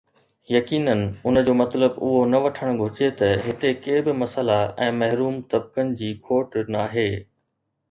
يقينن، 0.49 1.01
ان 1.27 1.43
جو 1.49 1.53
مطلب 1.59 1.99
اهو 1.99 2.23
نه 2.31 2.39
وٺڻ 2.45 2.71
گهرجي 2.79 3.09
ته 3.19 3.29
هتي 3.49 3.71
ڪي 3.83 3.95
به 4.09 4.13
مسئلا 4.23 4.57
۽ 4.89 4.89
محروم 5.03 5.35
طبقن 5.55 5.95
جي 6.03 6.11
کوٽ 6.31 6.61
ناهي. 6.79 7.09